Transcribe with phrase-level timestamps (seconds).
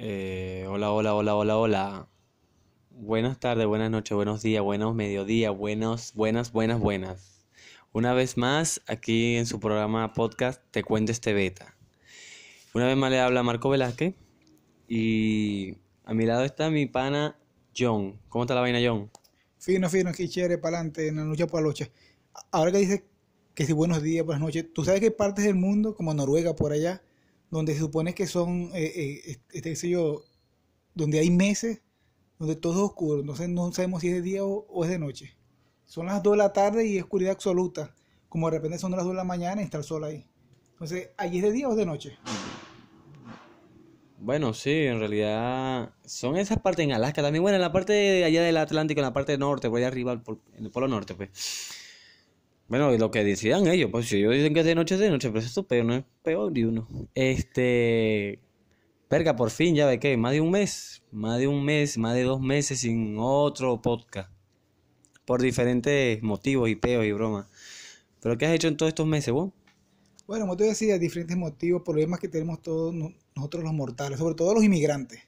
[0.00, 2.08] Eh, hola, hola, hola, hola, hola.
[2.92, 7.44] Buenas tardes, buenas noches, buenos días, buenos mediodías, buenos, buenas, buenas, buenas.
[7.92, 11.74] Una vez más, aquí en su programa podcast Te Cuento este beta.
[12.74, 14.14] Una vez más le habla Marco Velázquez
[14.86, 17.36] y a mi lado está mi pana
[17.76, 18.20] John.
[18.28, 19.10] ¿Cómo está la vaina, John?
[19.58, 21.90] Fino, fino, aquí chévere, para adelante, en la lucha por la lucha.
[22.52, 23.02] Ahora que dices
[23.52, 26.54] que si buenos días, buenas noches, tú sabes que hay partes del mundo, como Noruega
[26.54, 27.02] por allá,
[27.50, 30.22] donde se supone que son, eh, eh, este, sé yo,
[30.94, 31.82] donde hay meses,
[32.38, 35.36] donde todo es oscuro, entonces no sabemos si es de día o, es de noche.
[35.86, 37.94] Son las 2 de la tarde y es oscuridad absoluta,
[38.28, 40.26] como de repente son las 2 de la mañana y está el sol ahí.
[40.72, 42.18] Entonces, ¿allí es de día o es de noche?
[44.20, 47.42] Bueno, sí, en realidad son esas partes en Alaska también.
[47.42, 50.20] Bueno, en la parte de allá del Atlántico, en la parte norte, por allá arriba,
[50.56, 51.30] en el polo norte, pues.
[52.68, 55.00] Bueno, y lo que decidan ellos, pues si ellos dicen que es de noche, es
[55.00, 56.86] de noche, pero eso es peor, no es peor de uno.
[57.14, 58.40] Este.
[59.10, 62.14] Verga, por fin, ya ve que, más de un mes, más de un mes, más
[62.14, 64.30] de dos meses sin otro podcast.
[65.24, 67.46] Por diferentes motivos y peos y bromas.
[68.20, 69.50] ¿Pero qué has hecho en todos estos meses, vos?
[70.26, 74.34] Bueno, como te decía, diferentes motivos, problemas que tenemos todos no- nosotros los mortales, sobre
[74.34, 75.20] todo los inmigrantes,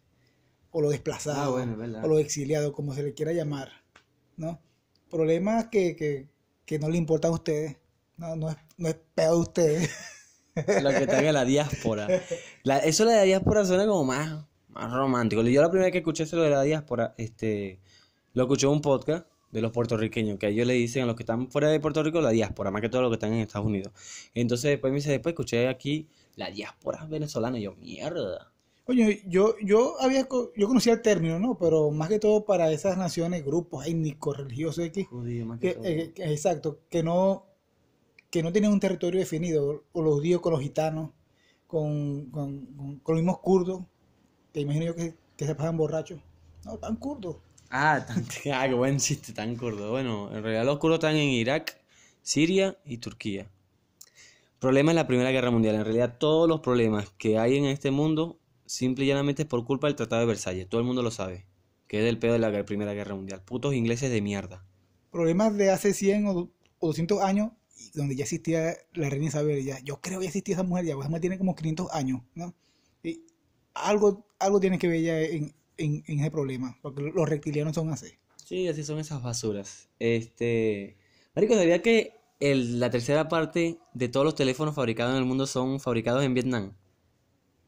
[0.72, 3.70] o los desplazados, Ah, bueno, o los exiliados, como se le quiera llamar,
[4.36, 4.60] ¿no?
[5.08, 6.28] Problemas que, que,
[6.70, 7.78] que no le importan a ustedes,
[8.16, 9.90] no, no, es, no es peor de ustedes.
[10.54, 12.06] Lo que está en la diáspora.
[12.84, 15.42] Eso de la diáspora suena como más, más romántico.
[15.42, 17.80] Yo la primera vez que escuché eso de la diáspora, este,
[18.34, 21.24] lo escuché en un podcast de los puertorriqueños, que ellos le dicen a los que
[21.24, 23.66] están fuera de Puerto Rico la diáspora, más que todo los que están en Estados
[23.66, 23.92] Unidos.
[24.34, 28.52] Entonces después me dice, después escuché aquí la diáspora venezolana, y yo, mierda.
[28.90, 31.56] Oye, yo, yo había, yo conocía el término, ¿no?
[31.58, 35.74] Pero más que todo para esas naciones, grupos étnicos, religiosos X, Judío, más que que,
[35.74, 35.84] todo.
[35.84, 37.46] eh, que- exacto, que no,
[38.30, 41.10] que no tienen un territorio definido, o los judíos con los gitanos,
[41.68, 43.82] con, con, con- con los mismos kurdos,
[44.52, 46.20] que imagino yo que, que se pasan borrachos.
[46.64, 47.36] No, tan kurdos.
[47.70, 48.24] Ah, tan,
[48.54, 49.90] ah, qué buen chiste, tan kurdo.
[49.90, 51.80] Bueno, en realidad los kurdos están en Irak,
[52.22, 53.50] Siria y Turquía.
[54.60, 55.74] Problema es la Primera Guerra Mundial.
[55.76, 58.38] En realidad todos los problemas que hay en este mundo
[58.70, 60.68] simple y llanamente es por culpa del Tratado de Versalles.
[60.68, 61.46] Todo el mundo lo sabe.
[61.88, 63.42] Que es del pedo de la Primera Guerra Mundial.
[63.42, 64.64] Putos ingleses de mierda.
[65.10, 67.50] Problemas de hace 100 o, du- o 200 años,
[67.94, 69.64] donde ya existía la reina Isabel.
[69.64, 72.20] Ya, yo creo que ya existía esa mujer, ya, esa mujer tiene como 500 años,
[72.34, 72.54] ¿no?
[73.02, 73.22] Y
[73.74, 77.90] algo, algo tiene que ver ya en, en, en ese problema, porque los reptilianos son
[77.90, 78.08] así.
[78.36, 79.88] Sí, así son esas basuras.
[79.98, 80.96] Este...
[81.34, 85.46] Marico, ¿sabía que el- la tercera parte de todos los teléfonos fabricados en el mundo
[85.46, 86.74] son fabricados en Vietnam?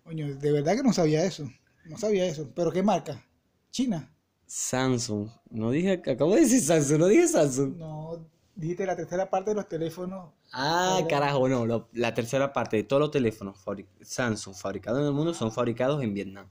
[0.05, 1.51] Coño, de verdad que no sabía eso.
[1.85, 2.49] No sabía eso.
[2.55, 3.25] ¿Pero qué marca?
[3.71, 4.09] China.
[4.47, 5.31] Samsung.
[5.51, 6.03] No dije...
[6.07, 7.75] Acabo de decir Samsung, no dije Samsung.
[7.77, 8.19] No,
[8.55, 10.33] dijiste la tercera parte de los teléfonos.
[10.53, 11.67] Ah, carajo, no.
[11.67, 13.59] lo- la tercera parte de todos los teléfonos
[14.03, 16.47] Samsung fabricados en el mundo son fabricados en Vietnam.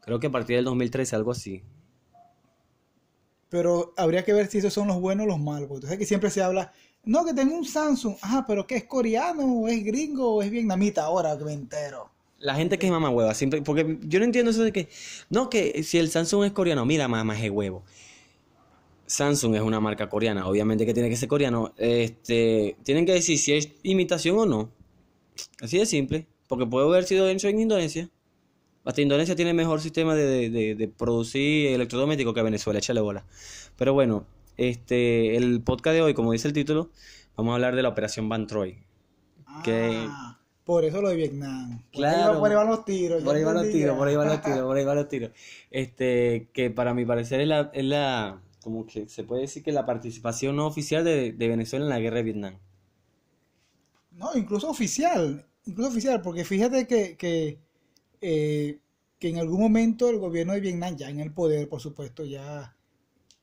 [0.00, 1.62] Creo que a partir del 2013, algo así.
[3.48, 5.68] Pero habría que ver si esos son los buenos o los malos.
[5.68, 6.72] Porque sabes que siempre se habla,
[7.04, 8.16] no, que tengo un Samsung.
[8.22, 11.04] Ajá, pero que es coreano, o es gringo, o es vietnamita.
[11.04, 12.11] Ahora que me entero.
[12.42, 14.88] La gente que es mamá hueva, siempre, porque yo no entiendo eso de que,
[15.30, 17.84] no, que si el Samsung es coreano, mira, mamá es huevo.
[19.06, 21.72] Samsung es una marca coreana, obviamente que tiene que ser coreano.
[21.76, 24.70] Este, tienen que decir si es imitación o no.
[25.60, 28.10] Así de simple, porque puede haber sido hecho en Indonesia.
[28.84, 33.24] Hasta Indonesia tiene mejor sistema de, de- de- producir electrodomésticos que Venezuela, échale bola.
[33.76, 34.26] Pero bueno,
[34.56, 36.90] este, el podcast de hoy, como dice el título,
[37.36, 38.78] vamos a hablar de la operación Van Troy.
[40.08, 40.40] Ah,
[40.72, 41.82] por eso lo de Vietnam.
[41.92, 42.40] Por ahí Claro.
[42.40, 43.22] Por ahí van los tiros.
[43.22, 45.30] Por ahí van los tiros, por ahí van los tiros, por ahí van los tiros.
[45.70, 49.70] Este, que para mi parecer es la, es la, como que se puede decir que
[49.70, 52.58] la participación no oficial de, de Venezuela en la guerra de Vietnam.
[54.12, 57.58] No, incluso oficial, incluso oficial, porque fíjate que, que,
[58.22, 58.78] eh,
[59.18, 62.74] que en algún momento el gobierno de Vietnam, ya en el poder, por supuesto, ya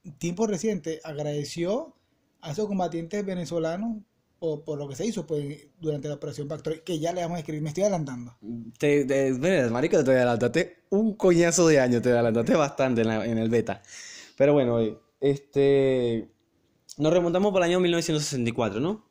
[0.04, 1.94] en tiempo reciente, agradeció
[2.42, 3.98] a esos combatientes venezolanos
[4.40, 7.36] por, por lo que se hizo pues, durante la operación Factory, que ya le vamos
[7.38, 8.36] a escribir, me estoy adelantando.
[8.78, 13.26] Te, te, espera, marico, te adelantaste un coñazo de años, te adelantaste bastante en, la-
[13.26, 13.82] en el beta.
[14.38, 14.80] Pero bueno,
[15.20, 16.30] este,
[16.98, 19.06] nos remontamos para el año 1964, ¿no?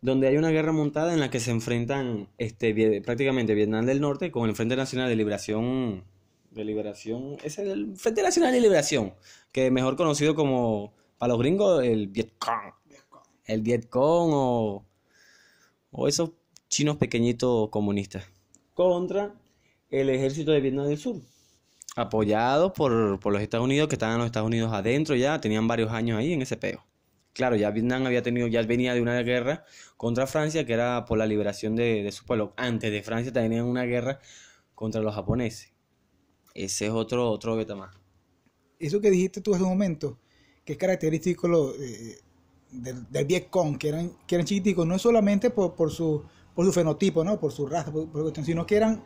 [0.00, 4.30] Donde hay una guerra montada en la que se enfrentan este, prácticamente Vietnam del Norte
[4.30, 6.04] con el Frente Nacional de Liberación,
[6.52, 9.14] de Liberación, es el Frente Nacional de Liberación,
[9.52, 12.74] que mejor conocido como, para los gringos, el Vietcong.
[13.48, 14.86] El Vietcong o,
[15.90, 16.30] o esos
[16.68, 18.24] chinos pequeñitos comunistas
[18.74, 19.34] contra
[19.90, 21.16] el ejército de Vietnam del Sur,
[21.96, 25.90] apoyados por, por los Estados Unidos, que estaban los Estados Unidos adentro ya, tenían varios
[25.90, 26.84] años ahí en ese peo.
[27.32, 29.64] Claro, ya Vietnam había tenido, ya venía de una guerra
[29.96, 32.52] contra Francia, que era por la liberación de, de su pueblo.
[32.56, 34.20] Antes de Francia tenían una guerra
[34.74, 35.72] contra los japoneses.
[36.54, 37.96] Ese es otro, otro beta más.
[38.78, 40.18] Eso que dijiste tú hace un momento,
[40.64, 42.18] que es característico lo, eh,
[42.70, 46.22] del, del Vietcong, que eran, que eran chiquiticos, no solamente por, por, su,
[46.54, 47.38] por su fenotipo, ¿no?
[47.40, 49.02] por su raza, por, por cuestión, sino que eran,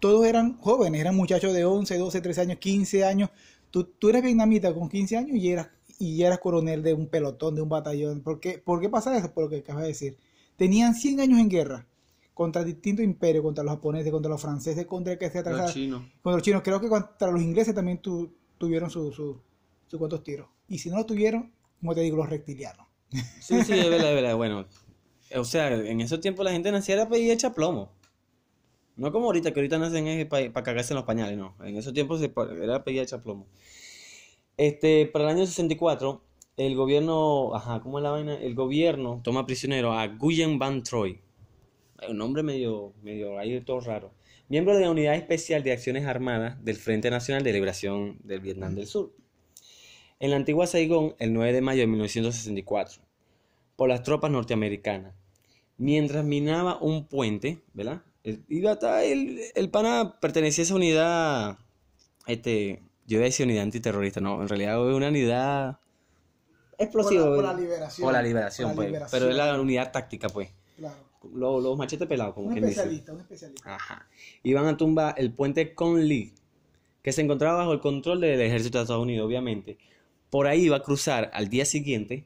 [0.00, 3.30] todos eran jóvenes, eran muchachos de 11, 12, 13 años, 15 años.
[3.70, 5.68] Tú, tú eres vietnamita con 15 años y eras,
[5.98, 8.20] y eras coronel de un pelotón, de un batallón.
[8.20, 9.32] ¿Por qué, ¿Por qué pasa eso?
[9.32, 10.16] Por lo que acabas de decir.
[10.56, 11.86] Tenían 100 años en guerra
[12.34, 16.02] contra distintos imperios, contra los japoneses, contra los franceses, contra el que sea Los chinos.
[16.22, 16.62] contra los chinos.
[16.62, 19.38] Creo que contra los ingleses también tu- tuvieron sus su,
[19.86, 20.48] su cuantos tiros.
[20.68, 22.86] Y si no lo tuvieron, como te digo, los reptilianos.
[23.40, 24.36] Sí, sí, es verdad, es verdad.
[24.36, 24.66] Bueno,
[25.36, 27.92] o sea, en esos tiempos la gente nacía era pedida hecha plomo.
[28.96, 31.56] No como ahorita, que ahorita nacen para cagarse en los pañales, no.
[31.64, 33.46] En esos tiempos pa- era pedida hecha plomo.
[34.56, 36.22] Este, para el año 64,
[36.56, 38.34] el gobierno, ajá, ¿cómo es la vaina?
[38.34, 41.20] El gobierno toma prisionero a Nguyen Van Troy.
[42.08, 44.12] Un nombre medio, medio ahí todo raro.
[44.48, 48.74] Miembro de la Unidad Especial de Acciones Armadas del Frente Nacional de Liberación del Vietnam
[48.74, 49.12] del Sur.
[50.22, 53.02] En la antigua Saigón, el 9 de mayo de 1964,
[53.74, 55.14] por las tropas norteamericanas.
[55.78, 58.02] Mientras minaba un puente, ¿verdad?
[58.22, 61.58] El, iba a el, el pana pertenecía a esa unidad,
[62.28, 65.78] este, yo iba a decir unidad antiterrorista, no, en realidad es una unidad
[66.78, 67.24] explosiva.
[67.24, 68.04] Por la- por la liberación.
[68.04, 68.86] Por la liberación, Por la pues.
[68.88, 69.20] liberación.
[69.20, 70.50] Pero es la unidad táctica, pues.
[70.76, 70.94] Claro.
[71.34, 72.80] Los, los machetes pelados, como Un quien dice.
[72.80, 73.74] especialista, un especialista.
[73.74, 74.08] Ajá.
[74.44, 76.32] Iban a tumbar el puente Conley,
[77.02, 79.78] que se encontraba bajo el control del ejército de Estados Unidos, obviamente.
[80.32, 82.24] Por ahí iba a cruzar al día siguiente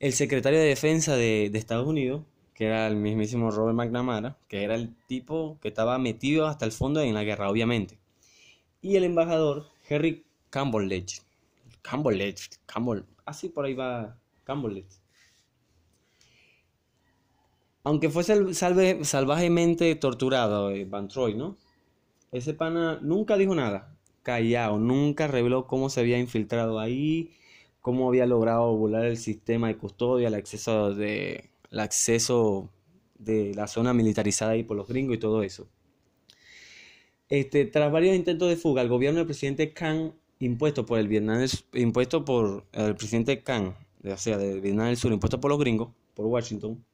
[0.00, 2.22] el secretario de Defensa de, Estados Unidos,
[2.54, 6.72] que era el mismísimo Robert McNamara, que era el tipo que estaba metido hasta el
[6.72, 7.98] fondo en la guerra, obviamente.
[8.80, 11.20] Y el embajador Henry Campbell-Ledge.
[11.82, 14.96] Campbell-Ledge, Campbell, así por ahí va Campbell-Ledge.
[17.84, 21.58] Aunque fue sal- salve- salvajemente torturado eh, Van Troy, ¿no?
[22.32, 23.97] Ese pana nunca dijo nada,
[24.28, 27.30] callado, nunca reveló cómo se había infiltrado ahí,
[27.80, 31.48] cómo había logrado burlar el sistema de custodia, el acceso de,
[33.54, 35.66] la zona militarizada ahí por los gringos y todo eso.
[37.30, 41.46] Este, tras varios intentos de fuga, el gobierno del presidente Khan, impuesto por el Vietnam,
[41.72, 45.88] impuesto por el presidente Khan, o sea, del Vietnam del Sur, impuesto por los gringos,
[46.12, 46.84] por Washington,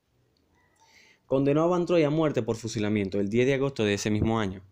[1.27, 4.39] condenó a Van Troy a muerte por fusilamiento el 10 de agosto de ese mismo
[4.39, 4.63] año.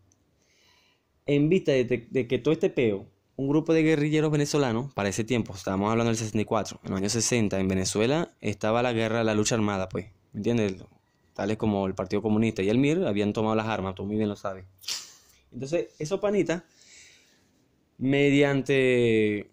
[1.26, 5.54] En vista de, que todo este peo, un grupo de guerrilleros venezolanos, para ese tiempo,
[5.54, 9.54] estábamos hablando del 64, en los años 60, en Venezuela estaba la guerra, la lucha
[9.54, 10.84] armada, pues, ¿me entiendes?
[11.34, 14.28] Tales como el Partido Comunista y el MIR habían tomado las armas, tú muy bien
[14.28, 14.64] lo sabes.
[15.52, 16.64] Entonces, esos panitas,
[17.98, 19.48] mediante,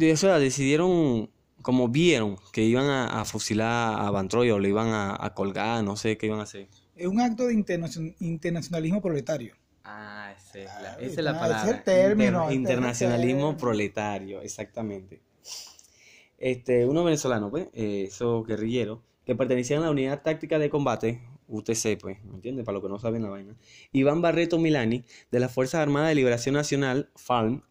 [0.00, 1.30] o sea, decidieron,
[1.60, 6.16] como vieron que iban a, fusilar a Van o lo iban a, colgar, no sé
[6.16, 6.68] qué iban a hacer.
[6.96, 9.54] Es un acto de internacion- internacionalismo proletario.
[9.84, 11.64] Ah, esa es la, esa es la palabra.
[11.70, 13.56] es el término, Inter- internacionalismo término.
[13.58, 15.20] proletario, exactamente.
[16.38, 21.20] Este, unos venezolanos, pues, eh, esos guerrilleros, que pertenecían a la unidad táctica de combate,
[21.48, 22.64] UTC, pues, ¿me entiendes?
[22.64, 23.54] Para los que no saben la vaina.
[23.92, 27.62] Iván Barreto Milani, de las Fuerzas Armadas de Liberación Nacional, FARM,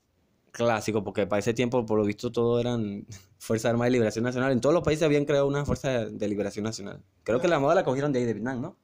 [0.52, 3.06] clásico, porque para ese tiempo, por lo visto, todo eran
[3.40, 4.52] Fuerzas Armadas de Liberación Nacional.
[4.52, 7.02] En todos los países habían creado una Fuerza de Liberación Nacional.
[7.24, 8.78] Creo que la moda la cogieron de ahí, de Vietnam, ¿no?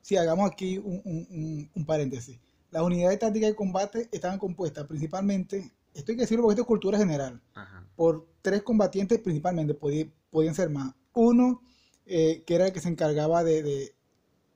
[0.00, 2.38] Si hagamos aquí un, un- un- un paréntesis.
[2.74, 6.66] Las unidades tácticas de combate estaban compuestas principalmente, esto hay que decirlo porque esto es
[6.66, 7.86] cultura general, Ajá.
[7.94, 10.92] por tres combatientes principalmente, podí- podían ser más.
[11.12, 11.62] Uno,
[12.04, 13.94] eh, que era el que se encargaba de, de-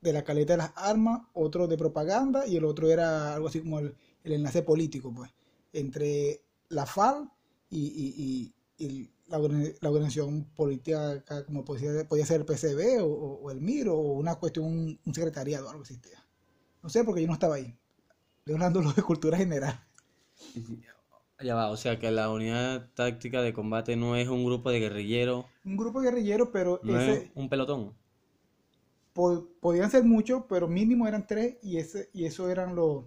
[0.02, 3.61] de la caleta de las armas, otro de propaganda y el otro era algo así
[3.61, 5.31] como el, el enlace político, pues,
[5.73, 7.31] entre la FARC
[7.71, 13.07] y, y- y- y la, la organización política como podía, podía ser el PCB o,
[13.07, 14.64] o- o el MIR o una cuestión,
[15.04, 16.19] un, secretariado, algo existía.
[16.83, 17.78] No sé, porque yo no estaba ahí.
[18.49, 19.78] Estoy hablando de cultura general.
[21.40, 24.78] Ya va, o sea que la unidad táctica de combate no es un grupo de
[24.81, 27.95] guerrilleros, Un grupo guerrillero, pero no ese, es un pelotón.
[29.12, 33.05] po- podían ser muchos, pero mínimo eran tres y ese y eso eran los,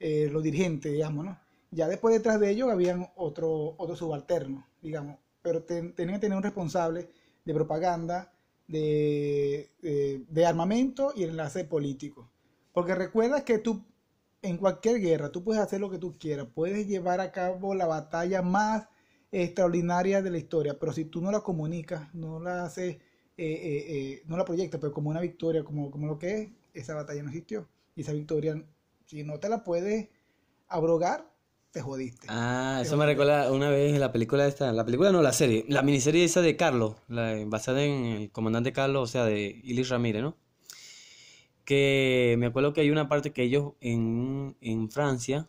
[0.00, 1.38] eh, los dirigentes, digamos, ¿no?
[1.70, 6.36] Ya después detrás de ellos habían otro, otro subalterno, digamos, pero ten- tenían que tener
[6.36, 7.08] un responsable
[7.44, 8.32] de propaganda,
[8.68, 12.28] de, de- de armamento y enlace político.
[12.72, 13.82] Porque recuerda que tú,
[14.46, 17.86] en cualquier guerra, tú puedes hacer lo que tú quieras, puedes llevar a cabo la
[17.86, 18.88] batalla más
[19.32, 23.00] extraordinaria de la historia, pero si tú no la comunicas, no la haces, eh,
[23.36, 26.94] eh, eh, no la proyectas, pero como una victoria, como, como lo que es, esa
[26.94, 27.68] batalla no existió.
[27.94, 28.62] Y esa victoria,
[29.06, 30.08] si no te la puedes
[30.68, 31.30] abrogar,
[31.70, 32.26] te jodiste.
[32.30, 35.64] Ah, eso me recuerda una vez en la película esta, la película no, la serie,
[35.68, 39.90] la miniserie esa de Carlos, la, basada en el comandante Carlos, o sea, de Ilis
[39.90, 40.36] Ramírez, ¿no?
[41.66, 45.48] Que me acuerdo que hay una parte que ellos en, en Francia,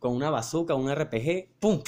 [0.00, 1.82] con una bazooka, un RPG, ¡pum!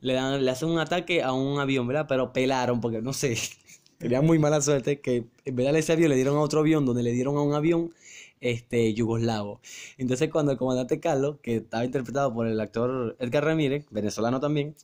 [0.00, 2.06] Le, dan, le hacen un ataque a un avión, ¿verdad?
[2.08, 3.36] Pero pelaron, porque no sé,
[3.98, 6.86] tenían muy mala suerte que en vez de ese avión le dieron a otro avión,
[6.86, 7.92] donde le dieron a un avión
[8.40, 9.60] este, yugoslavo.
[9.96, 14.76] Entonces cuando el comandante Carlos, que estaba interpretado por el actor Edgar Ramírez, venezolano también,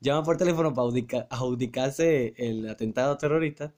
[0.00, 3.72] llama por teléfono para adjudica- adjudicarse el atentado terrorista,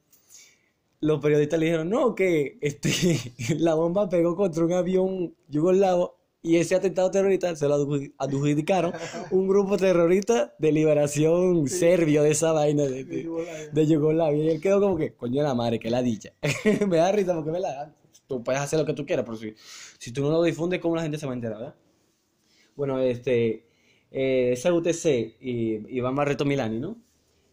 [1.00, 2.90] los periodistas le dijeron, no, que este,
[3.58, 8.92] la bomba pegó contra un avión yugoslavo y ese atentado terrorista se lo adju- adjudicaron
[9.30, 14.44] un grupo terrorista de liberación serbio de esa vaina de, de- de Yugoslavia.
[14.44, 16.32] Y él quedó como que, coño de la madre, que la dicha.
[16.88, 17.94] me da risa porque me la dan.
[18.26, 19.54] Tú puedes hacer lo que tú quieras, pero si,
[19.98, 21.74] si tú no lo difundes, ¿cómo la gente se va a enterar, verdad?
[22.76, 23.66] Bueno, este,
[24.10, 26.96] eh, esa UTC y Iván Barreto Milani, ¿no?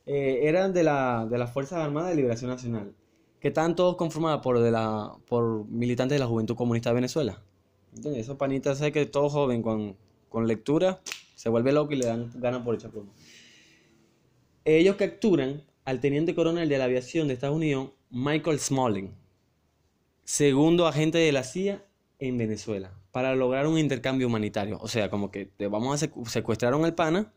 [0.05, 2.93] Eh, eran de, la, de las Fuerzas Armadas de Liberación Nacional,
[3.39, 7.41] que estaban todos conformados por, de la, por militantes de la Juventud Comunista de Venezuela.
[7.95, 8.23] ¿Entiendes?
[8.23, 9.95] Esos panitas, sé que todo joven con,
[10.29, 10.99] con lectura
[11.35, 13.11] se vuelve loco y le dan ganas por echar plomo.
[14.65, 19.13] Ellos capturan al teniente coronel de la aviación de Estados Unidos, Michael Smalling,
[20.23, 21.85] segundo agente de la CIA
[22.19, 24.77] en Venezuela, para lograr un intercambio humanitario.
[24.81, 27.31] O sea, como que te vamos a secu- secuestraron al pana,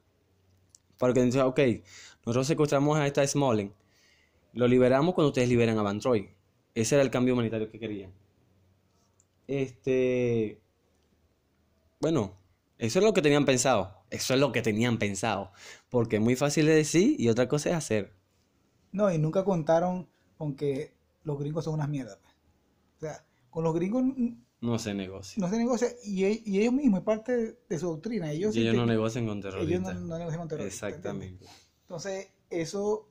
[0.99, 1.61] para que ok,
[2.27, 3.73] nosotros secuestramos a esta Smalling,
[4.53, 6.31] lo liberamos cuando ustedes liberan a Van Troy.
[6.75, 8.13] Ese era el cambio humanitario que querían.
[9.47, 10.61] Este,
[12.01, 12.37] bueno,
[12.79, 13.97] eso es lo que tenían pensado.
[14.11, 15.53] Eso es lo que tenían pensado.
[15.89, 18.13] Porque es muy fácil de decir y otra cosa es hacer.
[18.93, 22.19] No, y nunca contaron con que los gringos son unas mierdas.
[22.23, 22.35] pues.
[22.97, 24.03] O sea, con los gringos
[24.61, 25.41] No se negocia.
[25.41, 28.31] no se negocia y, e- y ellos mismos, es parte de su doctrina.
[28.33, 29.95] Ellos, Y ellos no negocian con ellos terroristas.
[29.97, 30.89] no, no negocian con terroristas.
[30.91, 31.47] Exactamente.
[31.83, 33.09] Entonces, eso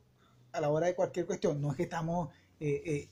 [0.52, 2.30] a la hora de cualquier cuestión, no es que estamos
[2.60, 3.10] eh, eh,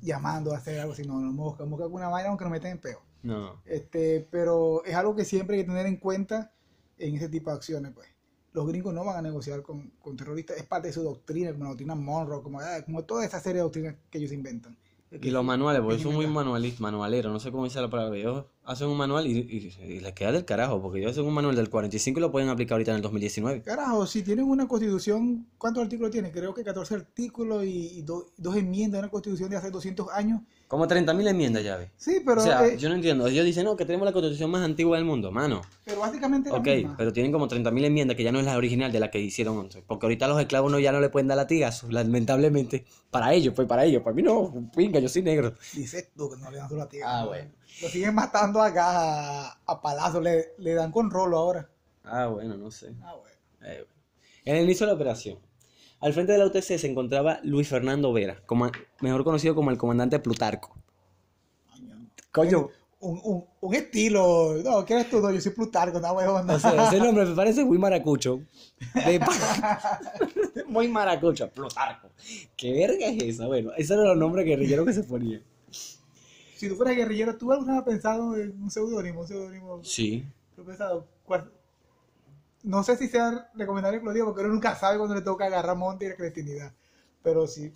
[0.00, 3.02] llamando a hacer algo, sino nos buscamos alguna vaina aunque nos meten en peo.
[3.22, 3.62] No.
[3.64, 6.52] Este, pero es algo que siempre hay que tener en cuenta
[6.98, 8.08] en ese tipo de acciones, pues.
[8.52, 11.64] Los gringos no van a negociar con, con terroristas, es parte de su doctrina, como
[11.64, 14.76] la doctrina Monroe, como, ah, como toda esa serie de doctrinas que ellos inventan.
[15.10, 16.44] Y los manuales, porque es son muy inventar.
[16.44, 18.16] manualistas, manualeros, no sé cómo dice la palabra.
[18.18, 21.34] Ellos hacen un manual y, y- y les queda del carajo, porque ellos hacen un
[21.34, 23.62] manual del 45 y lo pueden aplicar ahorita en el 2019.
[23.62, 26.30] Carajo, si tienen una constitución, ¿cuántos artículos tiene?
[26.30, 30.40] Creo que 14 artículos y, y do- dos enmiendas una constitución de hace 200 años.
[30.68, 31.90] Como 30.000 enmiendas ya ves.
[31.98, 33.26] Sí, pero, o sea, eh, yo no entiendo.
[33.26, 35.60] Ellos dicen, no, que tenemos la constitución más antigua del mundo, mano.
[35.84, 36.94] pero básicamente la Ok, misma.
[36.96, 39.58] pero tienen como 30.000 enmiendas que ya no es la original de la que hicieron
[39.58, 39.82] antes.
[39.86, 42.86] Porque ahorita los esclavos no, ya no le pueden dar latigazos, lamentablemente.
[43.10, 44.02] Para ellos, pues para ellos.
[44.02, 45.52] Para mí no, pinga, yo soy negro.
[45.74, 47.12] Dices tú que no le dan su latigazo.
[47.12, 47.50] Ah, bueno.
[47.80, 51.68] Lo siguen matando acá a, a palazo, le, le dan con rolo ahora.
[52.04, 52.92] Ah, bueno, no sé.
[53.02, 53.36] Ah, bueno.
[53.62, 54.02] Eh, bueno.
[54.44, 55.38] En el inicio de la operación,
[56.00, 59.78] al frente de la UTC se encontraba Luis Fernando Vera, como- mejor conocido como el
[59.78, 60.76] comandante Plutarco.
[62.30, 62.68] Coño.
[63.00, 64.54] Un, un, un estilo.
[64.64, 65.20] No, ¿qué eres tú?
[65.20, 66.48] No, yo soy Plutarco, no, huevón.
[66.48, 68.40] o sea, ese nombre me parece muy maracucho.
[68.94, 69.20] De
[70.68, 72.10] muy maracucho, Plutarco.
[72.56, 73.46] ¿Qué verga es esa?
[73.48, 75.42] Bueno, esos eran los nombres guerrilleros que se ponían.
[76.62, 79.22] Si tú fueras guerrillero, ¿tú alguna vez has pensado en un seudónimo?
[79.22, 79.82] Un seudónimo.
[79.82, 80.24] Sí.
[80.54, 81.08] ¿Tú has pensado?
[81.24, 81.50] ¿Cuál?
[82.62, 85.46] No sé si sea recomendable que lo diga, porque uno nunca sabe cuando le toca
[85.46, 86.72] agarrar monte y la cretinidad.
[87.20, 87.72] Pero si,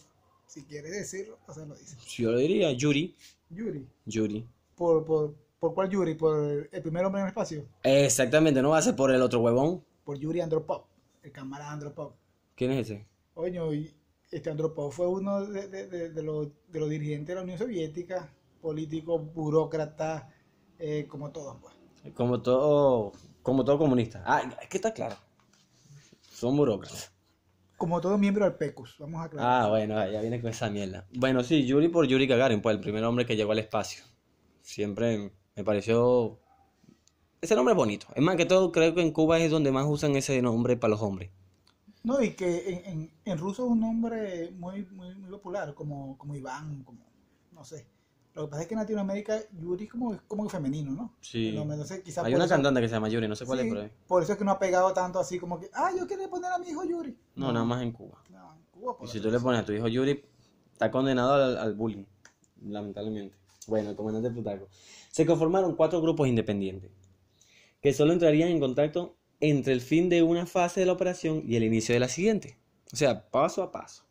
[0.47, 1.97] si quieres decirlo, o sea, lo dice.
[2.17, 3.17] Yo lo diría, Yuri.
[3.51, 3.89] Yuri.
[4.05, 4.47] Yuri.
[4.77, 6.15] ¿Por, por, ¿Por cuál Yuri?
[6.15, 7.65] ¿Por el primer hombre en el espacio?
[7.83, 9.83] Exactamente, no va a ser por el otro huevón.
[10.05, 10.85] Por Yuri Andropov,
[11.25, 12.13] el camarada Andropov.
[12.55, 13.05] ¿Quién es ese?
[13.75, 13.91] Y
[14.31, 17.59] este Andropov fue uno de, de- de- de los, de los dirigentes de la Unión
[17.59, 18.29] Soviética,
[18.61, 20.29] político, burócrata,
[20.79, 21.75] eh, como todos, pues.
[22.15, 24.23] Como todo, como todo comunista.
[24.27, 25.17] Ah, es que está claro.
[26.21, 27.13] Son burócratas.
[27.77, 29.65] Como todo miembro del PECUS, vamos a aclarar.
[29.65, 31.07] Ah, bueno, ya viene con esa mierda.
[31.15, 34.05] Bueno, sí, Yuri por Yuri Gagarin, pues el primer hombre que llegó al espacio.
[34.63, 36.41] Siempre me pareció...
[37.41, 38.07] Ese nombre es bonito.
[38.15, 40.93] Es más que todo, creo que en Cuba es donde más usan ese nombre para
[40.93, 41.31] los hombres.
[42.03, 46.17] No, y que en, en, en ruso es un nombre muy, muy, muy popular, como,
[46.17, 47.05] como Iván, como,
[47.53, 47.87] no sé.
[48.37, 51.15] Lo que pasa es que en Latinoamérica Yuri es como, es como femenino, ¿no?
[51.23, 51.57] Sí.
[51.57, 53.75] Entonces, quizá Hay una eso- cantante que se llama Yuri, no sé cuál sí, es,
[53.75, 53.91] pero...
[54.07, 56.53] por eso es que no ha pegado tanto así como que, ah, yo quería poner
[56.53, 57.17] a mi hijo Yuri.
[57.35, 58.23] No, nada más en Cuba.
[58.31, 60.23] No, en Cuba, por Y si tú le pones a tu hijo Yuri,
[60.71, 62.05] está condenado al, al bullying,
[62.63, 63.35] lamentablemente.
[63.67, 64.69] Bueno, el comandante Plutarco.
[65.11, 66.91] Se conformaron cuatro grupos independientes,
[67.81, 71.57] que solo entrarían en contacto entre el fin de una fase de la operación y
[71.57, 72.59] el inicio de la siguiente.
[72.93, 74.05] O sea, paso a paso.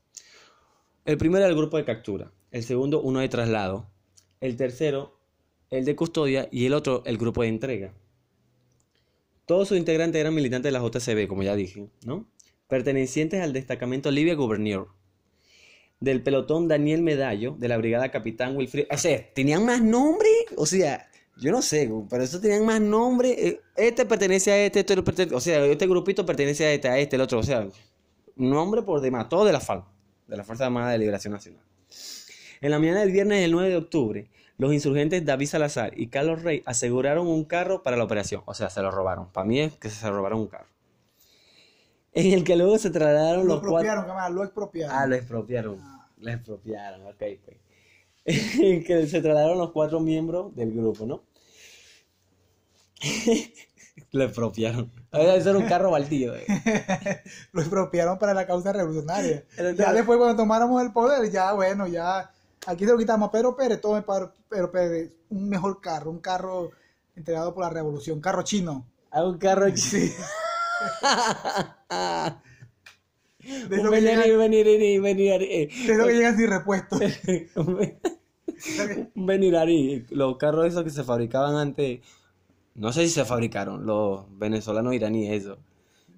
[1.06, 3.88] El primero era el grupo de captura, el segundo uno de traslado,
[4.46, 5.18] el tercero
[5.72, 7.94] el de custodia y el otro el grupo de entrega.
[9.46, 12.28] Todos sus integrantes eran militantes de la JCB, como ya dije, ¿no?
[12.68, 14.88] Pertenecientes al destacamento Libia Gouverneur.
[16.00, 18.88] Del pelotón Daniel Medallo, de la brigada Capitán Wilfrido.
[18.92, 20.30] O sea, tenían más nombre.
[20.58, 23.30] O sea, Yo no sé, pero eso tenían más nombre.
[23.32, 27.16] eh, Este pertenece a este, este o sea, este grupito pertenece a este, a este,
[27.18, 27.40] el otro.
[27.40, 27.68] O sea,
[28.36, 29.84] nombre por demás, todo de la FAL,
[30.28, 31.62] de la Fuerza Armada de Liberación Nacional.
[32.62, 36.44] En la mañana del viernes del 9 de octubre, los insurgentes David Salazar y Carlos
[36.44, 38.42] Rey aseguraron un carro para la operación.
[38.46, 39.30] O sea, se lo robaron.
[39.32, 40.68] Para mí es que se robaron un carro.
[42.14, 43.90] En el que luego se trasladaron Lo los cuatro.
[44.06, 44.96] cámara, lo expropiaron.
[44.96, 45.78] Ah, lo expropiaron.
[46.18, 47.58] Lo expropiaron, ok, pues.
[48.86, 51.24] que se trasladaron los cuatro miembros del grupo, ¿no?
[54.12, 54.92] lo expropiaron.
[55.12, 56.34] Eso era un carro baldío.
[56.36, 56.46] eh.
[57.52, 59.44] Lo expropiaron para la causa revolucionaria.
[59.56, 62.32] Pero ya no- después cuando tomáramos el poder, ya bueno, ya
[62.66, 63.30] aquí se lo quitamos.
[63.32, 66.72] Pero Pérez, tome para Pedro Pérez, un mejor carro, un carro
[67.16, 68.86] entregado por la revolución, carro chino.
[69.12, 69.68] A un carro.
[73.70, 75.70] De lo que llegan, venir, eh.
[75.88, 76.98] de lo que llegan sin repuesto.
[79.16, 80.06] un venirarí.
[80.10, 82.00] Los carros esos que se fabricaban antes,
[82.74, 85.60] no sé si se fabricaron, los venezolanos iraníes, eso.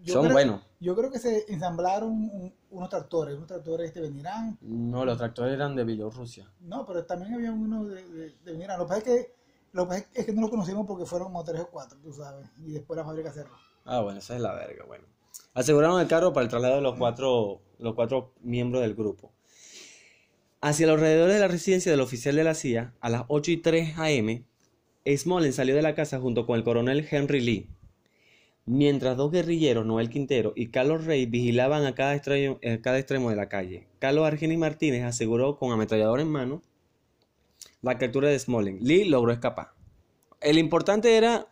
[0.04, 0.62] Yo Son creo- buenos.
[0.80, 4.58] Yo creo que se ensamblaron un- unos tractores, unos tractores este venirán.
[4.62, 6.52] No, los tractores eran de Bielorrusia.
[6.62, 8.78] No, pero también había uno de, de, de venirán.
[8.80, 9.34] Lo que pasa es que,
[9.74, 12.48] lo que es que no lo conocimos porque fueron como tres o cuatro, tú sabes.
[12.66, 13.56] Y después la fábrica cerró.
[13.86, 15.06] Ah, bueno, esa es la verga, bueno.
[15.54, 19.32] Aseguraron el carro para el traslado de los cuatro, los cuatro miembros del grupo.
[20.62, 23.58] Hacia los alrededores de la residencia del oficial de la CIA, a las 8 y
[23.58, 24.44] 3 am,
[25.16, 27.70] Smollett salió de la casa junto con el coronel Henry Lee,
[28.68, 32.60] mientras dos guerrilleros, Noel Quintero y Carlos Rey, vigilaban a cada extremo,
[33.30, 33.88] de la calle.
[33.98, 36.62] Carlos Argenis Martínez aseguró con ametrallador en mano
[37.82, 38.82] la captura de Smollett.
[38.82, 39.72] Lee logró escapar.
[40.42, 41.48] El importante era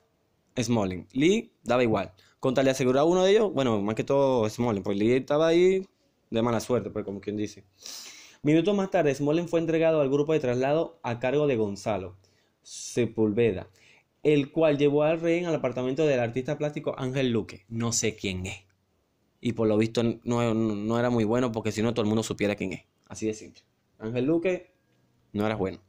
[0.62, 1.12] Smollett.
[1.14, 2.14] Lee daba igual.
[2.40, 5.14] Con tal de asegurar a uno de ellos, bueno, más que todo Smollett, pues Lee
[5.14, 5.88] estaba ahí
[6.30, 7.64] de mala suerte, pues como quien dice.
[8.44, 12.18] Minutos más tarde, Smollett fue entregado al grupo de traslado a cargo de Gonzalo
[12.62, 13.70] Sepulveda,
[14.26, 17.64] el cual llevó al rehén al apartamento del artista plástico Ángel Luque.
[17.70, 18.66] No sé quién es.
[19.40, 22.24] Y por lo visto no, no- era muy bueno porque si no todo el mundo
[22.24, 22.82] supiera quién es.
[23.08, 23.62] Así de simple.
[24.00, 24.72] Ángel Luque
[25.32, 25.80] no era bueno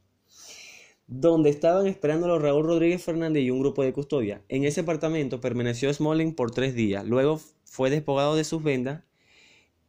[1.07, 4.41] donde estaban esperándolo Raúl Rodríguez Fernández y un grupo de custodia.
[4.49, 7.05] En ese apartamento permaneció Smalling por tres días.
[7.05, 9.03] Luego fue despojado de sus vendas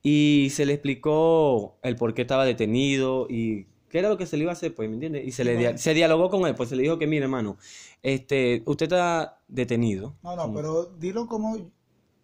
[0.03, 4.37] y se le explicó el por qué estaba detenido y qué era lo que se
[4.37, 5.27] le iba a hacer, pues, ¿me entiendes?
[5.27, 7.57] Y se le dia- se dialogó con él, pues se le dijo que, mire, hermano,
[8.03, 10.17] este, usted está detenido.
[10.23, 10.55] No, no, Mm.
[10.55, 11.57] pero dilo como.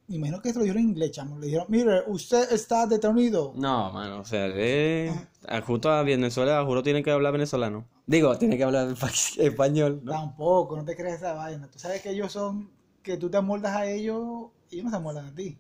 [0.07, 1.39] Me imagino que esto lo dijeron en inglés, chamo.
[1.39, 3.55] Le dijeron, mire, usted está detenido.
[3.57, 5.11] No, mano, o sea, eh,
[5.67, 7.87] justo a Venezuela, juro, tiene que hablar venezolano.
[8.07, 8.89] Digo, tiene que hablar
[9.39, 10.13] español, ¿no?
[10.13, 11.71] Tampoco, no te creas esa vaina.
[11.71, 12.71] Tú sabes que ellos son.
[13.03, 14.49] Que tú te amoldas a ellos.
[14.71, 15.59] Ellos no se amoldan a ti.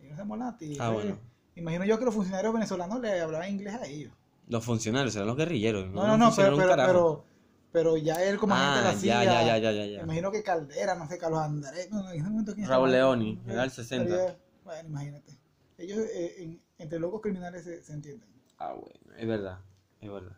[0.00, 0.76] Ellos no se amoldan a ti.
[0.80, 1.18] Ah, bueno.
[1.54, 4.12] Imagino yo que los funcionarios venezolanos le hablaban inglés a ellos.
[4.48, 5.88] Los funcionarios, eran los guerrilleros.
[5.90, 7.24] No, no, no, pero, pero, pero,
[7.72, 9.24] pero ya él como agente de Ah, la ya, CIA.
[9.24, 9.98] ya, ya, ya, ya, ya.
[9.98, 11.90] Me imagino que Caldera, no sé, Carlos Andrés.
[11.90, 12.92] No, no, en ese momento, ¿quién Raúl?
[12.92, 14.04] Leoni, era el 60.
[14.14, 15.32] Pero ya- Bueno, imagínate.
[15.78, 18.28] Ellos eh, en- entre locos criminales se, se entienden.
[18.58, 19.58] Ah, bueno, es verdad,
[20.00, 20.36] es verdad.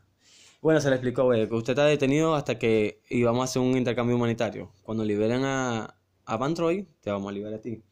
[0.60, 3.76] Bueno, se le explicó, güey, que usted está detenido hasta que íbamos a hacer un
[3.76, 4.72] intercambio humanitario.
[4.82, 5.94] Cuando liberen a,
[6.24, 7.82] a Van Troy, te vamos a liberar a ti.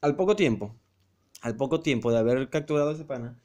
[0.00, 0.74] Al poco tiempo,
[1.42, 3.36] al poco tiempo de haber capturado a ese pana,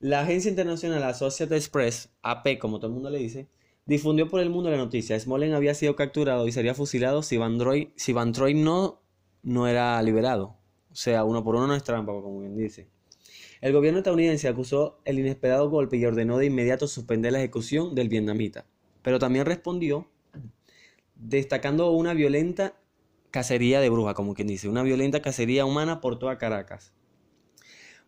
[0.00, 3.48] la agencia internacional Associated Press, AP, como todo el mundo le dice,
[3.86, 5.18] difundió por el mundo la noticia.
[5.18, 9.00] Smollett había sido capturado y sería fusilado si Van Troy, si Van Troy no,
[9.42, 10.56] no era liberado.
[10.90, 12.88] O sea, uno por uno no es trampa, como bien dice.
[13.60, 18.08] El gobierno estadounidense acusó el inesperado golpe y ordenó de inmediato suspender la ejecución del
[18.08, 18.66] vietnamita,
[19.02, 20.08] pero también respondió
[21.16, 22.74] destacando una violenta
[23.32, 26.92] cacería de brujas, como quien dice, una violenta cacería humana por toda Caracas,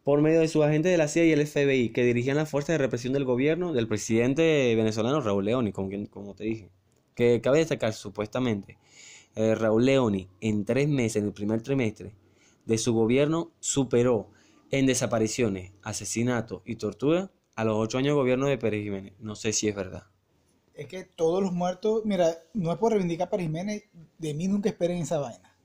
[0.05, 2.75] por medio de sus agentes de la CIA y el FBI, que dirigían las fuerzas
[2.75, 6.71] de represión del gobierno del presidente venezolano Raúl Leoni, como, como te dije,
[7.15, 8.79] que cabe destacar supuestamente,
[9.37, 12.15] eh, Raúl Leoni en tres meses, en el primer trimestre
[12.65, 14.31] de su gobierno, superó
[14.71, 19.15] en desapariciones, asesinatos y tortura a los ocho años de gobierno de Pérez Jiménez.
[19.19, 20.05] No sé si es verdad.
[20.75, 23.85] Es que todos los muertos, mira, no es por reivindicar a Pérez Jiménez,
[24.19, 25.57] de mí nunca esperen esa vaina.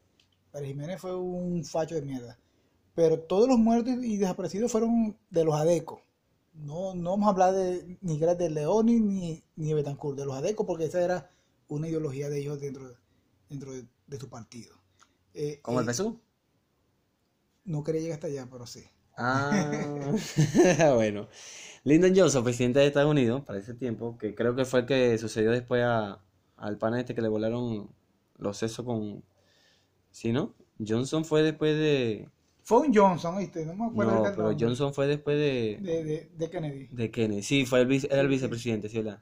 [0.51, 2.37] Pérez Jiménez fue un facho de mierda.
[2.95, 6.01] Pero todos los muertos y desaparecidos fueron de los ADECO.
[6.53, 10.35] No, no vamos a hablar de, ni de Leoni ni, ni de Betancourt, de los
[10.35, 11.29] ADECO, porque esa era
[11.67, 12.95] una ideología de ellos dentro, de-
[13.49, 14.73] dentro de, de su partido.
[15.33, 16.19] Eh, ¿Cómo eh, empezó?
[17.65, 18.85] No quería llegar hasta allá, pero sí.
[19.17, 20.11] Ah,
[20.95, 21.27] bueno.
[21.83, 25.17] Lyndon Johnson, presidente de Estados Unidos, para ese tiempo, que creo que fue el que
[25.17, 26.21] sucedió después a,
[26.57, 27.89] al pana este que le volaron
[28.37, 29.23] los sesos con...
[30.11, 30.55] ¿Sí, no?
[30.85, 32.29] Johnson fue después de...
[32.65, 33.65] Fue un Johnson, ¿viste?
[33.65, 34.65] No me acuerdo No, del pero nombre.
[34.67, 36.87] Johnson fue después de, de, de, de Kennedy.
[36.91, 37.43] de Kennedy.
[37.43, 39.21] Sí, fue el vice- era el vicepresidente, ¿sí, verdad?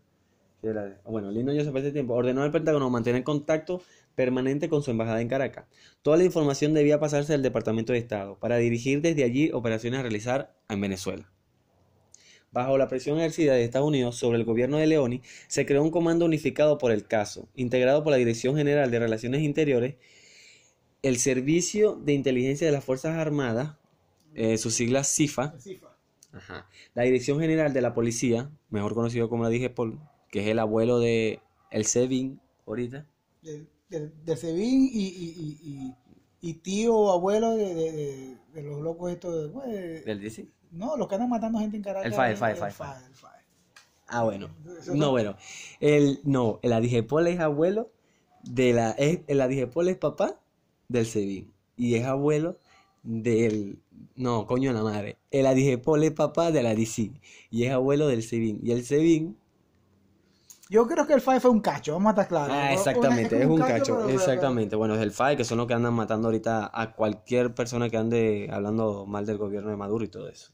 [0.61, 3.81] Sí, la- Bueno, Lino Joseph ese tiempo ordenó al Pentágono mantener contacto
[4.15, 5.65] permanente con su embajada en Caracas.
[6.01, 10.03] Toda la información debía pasarse al Departamento de Estado para dirigir desde allí operaciones a
[10.03, 11.29] realizar en Venezuela.
[12.51, 15.89] Bajo la presión ejercida de Estados Unidos sobre el gobierno de Leoni, se creó un
[15.91, 19.95] comando unificado por el caso, integrado por la Dirección General de Relaciones Interiores,
[21.03, 23.75] el Servicio de Inteligencia de las Fuerzas Armadas,
[24.33, 25.53] eh, sus siglas CIFA,
[26.31, 26.67] Ajá.
[26.95, 29.99] La Dirección General de la Policía, mejor conocido como la dije Paul,
[30.31, 31.39] que es el abuelo de
[31.69, 33.05] el SEBIN ahorita.
[33.89, 35.93] Del Sebin y, y,
[36.41, 39.43] y, tío o abuelo de, de, de, de los locos estos.
[39.43, 40.47] de- pues, ¿Del DC?
[40.71, 42.07] no, los que andan matando gente en Caracas.
[42.07, 43.31] El FAE, el FAE, el FAE, FAE, el FAE.
[44.07, 44.49] Ah, bueno.
[44.95, 45.35] No- bueno.
[45.79, 47.91] El, no, el Adigepol es abuelo
[48.41, 48.91] de la.
[48.91, 50.39] Es, el Adigepol es papá
[50.93, 51.53] del SEBIN.
[51.75, 52.57] Y es abuelo
[53.03, 53.79] del.
[54.15, 55.17] No, coño de la madre.
[55.31, 57.11] El Adigepol es papá de la DC.
[57.49, 58.59] Y es abuelo del SEBIN.
[58.63, 59.37] Y el SEBIN.
[60.69, 62.55] Yo creo que el FAE fue un cacho, vamos a estar claros.
[62.57, 64.09] Ah, exactamente, es un cacho.
[64.09, 64.75] Exactamente.
[64.75, 67.97] Bueno, es el FAI, que son los que andan matando ahorita a cualquier persona que
[67.97, 70.53] ande hablando mal del gobierno de Maduro y todo eso.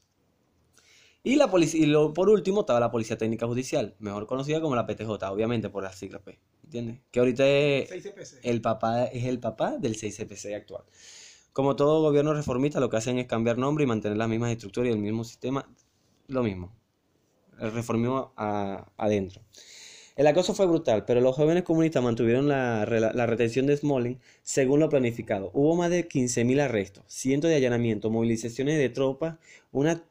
[1.22, 4.74] Y la policía, y lo, por último estaba la Policía Técnica Judicial, mejor conocida como
[4.74, 6.38] la PTJ, obviamente por las siglas P,
[6.70, 6.98] ¿entiendes?
[7.10, 8.38] Que ahorita es 6 CPC.
[8.44, 10.84] el papá, es el papá del 6CPC actual.
[11.52, 14.88] Como todo gobierno reformista, lo que hacen es cambiar nombre y mantener las mismas estructuras
[14.88, 15.68] y el mismo sistema,
[16.28, 16.72] lo mismo.
[17.58, 19.42] El reformismo a- adentro.
[20.16, 24.78] El acoso fue brutal, pero los jóvenes comunistas mantuvieron la, la retención de Smolensk según
[24.80, 25.50] lo planificado.
[25.54, 29.36] Hubo más de 15.000 arrestos, cientos de allanamientos, movilizaciones de tropas,
[29.72, 30.02] unas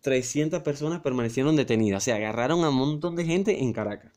[0.00, 2.02] 300 personas permanecieron detenidas.
[2.02, 4.12] O sea, agarraron a un montón de gente en Caracas.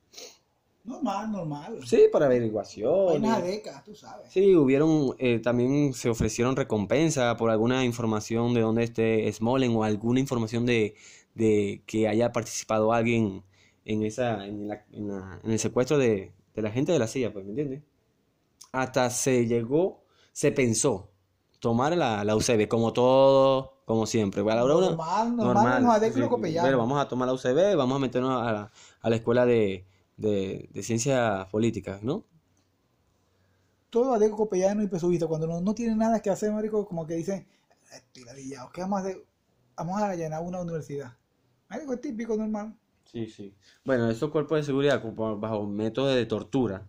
[0.85, 1.79] Normal, normal.
[1.85, 3.21] Sí, para averiguaciones.
[3.21, 4.31] Vainas de décadas, tú sabes.
[4.31, 9.83] Sí, hubieron, eh, también se ofrecieron recompensa por alguna información de dónde esté Smolen o
[9.83, 10.95] alguna información de,
[11.33, 13.43] de que haya participado alguien
[13.83, 17.07] en esa, en la- en la- en el secuestro de, de la gente de la
[17.07, 17.81] silla, pues, ¿me entiendes?
[18.71, 21.09] Hasta se llegó, se pensó
[21.59, 24.41] tomar la, la UCB, como todo, como siempre.
[24.41, 26.67] A la hora una- Normal, normal, nos adecua lo copellano.
[26.67, 28.71] Pero vamos a tomar la UCB, vamos a meternos a la,
[29.01, 29.85] a la escuela de,
[30.17, 32.23] de, de ciencias políticas, ¿no?
[33.89, 35.27] Todo adeco copellano y pesubista.
[35.27, 37.47] Cuando no, no tienen nada que hacer, marico, como que dicen,
[37.93, 39.25] estoy ladillado, ¿qué vamos a hacer?
[39.77, 41.15] Vamos a llenar una universidad.
[41.69, 42.75] Marico, es típico, normal.
[43.05, 43.55] Sí, sí.
[43.83, 46.87] Bueno, esos cuerpos de seguridad, bajo métodos de tortura,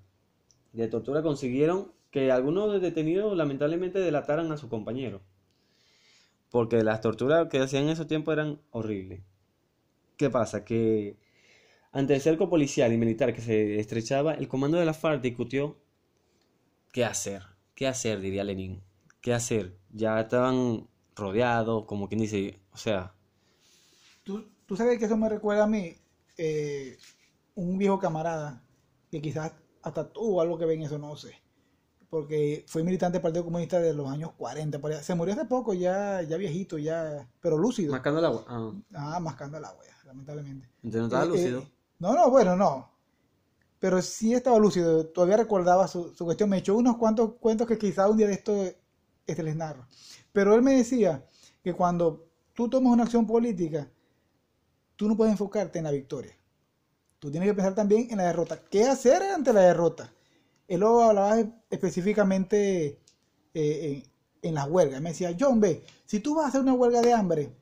[0.72, 5.22] de tortura consiguieron que algunos detenidos lamentablemente delataran a sus compañeros.
[6.50, 9.22] Porque las torturas que hacían en esos tiempos eran horribles.
[10.16, 10.64] ¿Qué pasa?
[10.64, 11.16] Que
[11.92, 15.77] ante el cerco policial y militar que se estrechaba, el comando de la FARC discutió
[16.92, 17.42] qué hacer.
[17.75, 18.20] ¿Qué hacer?
[18.20, 18.83] Diría Lenin.
[19.20, 19.79] ¿Qué hacer?
[19.90, 23.14] Ya estaban rodeados, como quien dice, o sea,
[24.25, 25.94] Tú, tú sabes que eso me recuerda a mí,
[26.37, 26.99] eh,
[27.55, 28.62] un viejo camarada,
[29.11, 31.42] que quizás hasta tú algo que ven eso, no sé.
[32.11, 34.81] Porque fue militante del Partido Comunista de los años 40.
[34.81, 35.03] por ahí.
[35.03, 37.92] Se murió hace poco, ya, ya viejito, ya, pero lúcido.
[37.92, 38.44] mascando el agua.
[38.49, 40.68] Ah, Ah, mascando el agua, ya, lamentablemente.
[40.83, 41.61] entonces no estaba Eh, lúcido.
[41.61, 42.90] eh, no, no, bueno, no.
[43.78, 46.50] Pero sí estaba lúcido, todavía recordaba su, su cuestión.
[46.50, 48.52] Me echó unos cuantos cuentos que quizá un día de esto
[49.26, 49.87] este les narro.
[50.32, 51.26] Pero él me decía
[51.62, 53.90] que cuando tú tomas una acción política,
[54.96, 56.32] tú no puedes enfocarte en la victoria.
[57.18, 58.61] Tú tienes que pensar también en la derrota.
[58.70, 60.12] ¿Qué hacer ante la derrota?
[60.68, 61.38] Él lo hablaba
[61.70, 63.00] específicamente
[63.54, 64.04] eh,
[64.42, 65.00] en, en las huelgas.
[65.00, 67.52] Me decía, John, ve, si tú vas a hacer una huelga de hambre,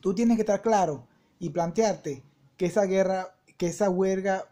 [0.00, 1.06] tú tienes que estar claro
[1.38, 2.22] y plantearte
[2.56, 4.44] que esa guerra, que esa huelga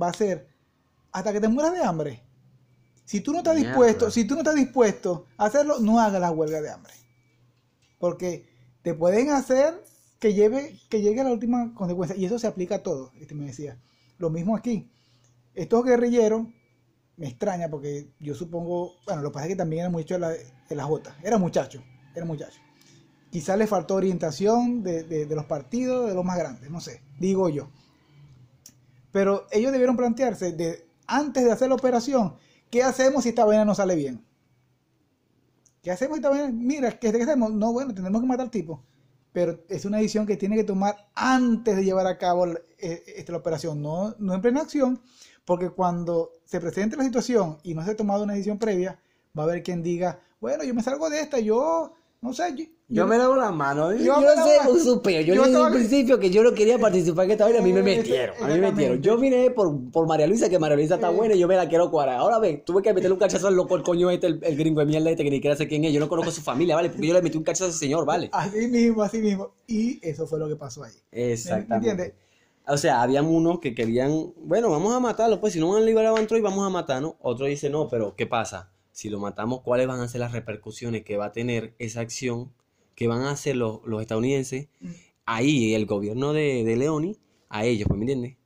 [0.00, 0.48] va a ser
[1.12, 2.22] hasta que te mueras de hambre.
[3.04, 3.70] Si tú no estás Mierda.
[3.72, 6.92] dispuesto, si tú no estás dispuesto a hacerlo, no hagas la huelga de hambre.
[7.98, 8.48] Porque
[8.82, 9.82] te pueden hacer
[10.18, 12.16] que lleve, que llegue a la última consecuencia.
[12.16, 13.78] Y eso se aplica a todo, este me decía.
[14.18, 14.90] Lo mismo aquí.
[15.54, 16.46] Estos guerrilleros,
[17.16, 20.20] me extraña porque yo supongo, bueno, lo que pasa es que también era muchacho de
[20.20, 21.16] la, de la J.
[21.22, 21.82] Era muchacho,
[22.14, 22.60] era muchacho.
[23.30, 27.02] Quizás le faltó orientación de, de- de los partidos, de los más grandes, no sé,
[27.18, 27.70] digo yo.
[29.12, 32.34] Pero ellos debieron plantearse, de, antes de hacer la operación,
[32.70, 34.24] ¿qué hacemos si esta vaina no sale bien?
[35.82, 36.50] ¿Qué hacemos si esta vaina?
[36.52, 37.52] Mira, ¿qué, hacemos?
[37.52, 38.84] No, bueno, tenemos que matar al tipo.
[39.32, 43.02] Pero es una decisión que tiene que tomar antes de llevar a cabo la, eh,
[43.16, 45.00] esta, la operación, no, no en plena acción,
[45.44, 49.00] porque cuando se presente la situación y no se ha tomado una decisión previa,
[49.38, 53.02] va a haber quien diga, bueno, yo me salgo de esta, yo, no sé, yo,
[53.04, 53.94] Yo me lavo las manos.
[53.98, 55.20] Yo, Yo me no sé, un supeo.
[55.22, 57.60] Yo, yo dije al principio que yo no quería participar en esta vaina.
[57.60, 58.36] A mí me Eh, metieron.
[58.42, 59.00] A mí me metieron.
[59.00, 61.14] Yo vine por, por María Luisa, que María Luisa está Eh.
[61.14, 62.16] buena y yo me la quiero cuadrar.
[62.16, 64.80] Ahora ven, tuve que meterle un cachazo al loco, el coño este, el, el gringo
[64.80, 65.92] de mierda este, que ni siquiera sé quién es.
[65.92, 66.90] Yo no conozco su familia, ¿vale?
[66.90, 68.28] Porque yo le metí un cachazo a ese señor, ¿vale?
[68.32, 69.52] Así mismo, así mismo.
[69.68, 70.92] Y eso fue lo que pasó ahí.
[71.12, 71.74] ¿Me Exactamente.
[71.90, 72.12] entiendes?
[72.66, 75.86] O sea, habían unos que querían, bueno, vamos a matarlo, pues si no van a
[75.86, 77.16] liberar a Troy, vamos a matarlo.
[77.20, 78.70] Otro dice, no, pero ¿qué pasa?
[78.92, 82.52] Si lo matamos, ¿cuáles van a ser las repercusiones que va a tener esa acción
[83.00, 84.68] que van a hacer los, los estadounidenses?
[84.80, 84.88] Mm.
[85.24, 87.16] Ahí, el gobierno de, de Leoni,
[87.48, 88.36] a ellos, pues, ¿me entiendes?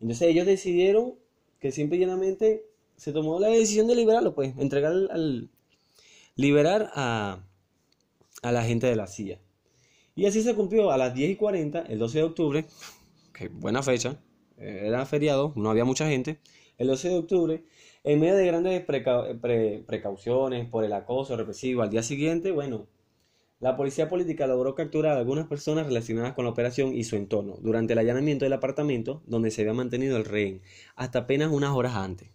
[0.00, 1.14] Entonces ellos decidieron
[1.58, 2.64] que simple y llanamente
[2.96, 5.50] se tomó la decisión de liberarlo, pues, entregar al, al-
[6.36, 7.42] liberar a,
[8.42, 9.40] a la gente de la CIA.
[10.14, 12.66] Y así se cumplió a las 10 y 40, el 12 de octubre,
[13.34, 14.20] que buena fecha,
[14.56, 16.38] era feriado, no había mucha gente,
[16.78, 17.64] el 12 de octubre,
[18.04, 22.86] en medio de grandes preca- pre- precauciones por el acoso represivo, al día siguiente, bueno,
[23.58, 27.56] la policía política logró capturar a algunas personas relacionadas con la operación y su entorno
[27.62, 30.60] durante el allanamiento del apartamento donde se había mantenido el rehén,
[30.94, 32.28] hasta apenas unas horas antes.